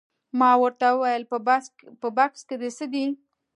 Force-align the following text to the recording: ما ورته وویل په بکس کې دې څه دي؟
ما 0.39 0.51
ورته 0.61 0.87
وویل 0.91 1.23
په 2.03 2.07
بکس 2.17 2.41
کې 2.47 2.55
دې 2.61 2.69
څه 2.77 2.85
دي؟ 2.93 3.05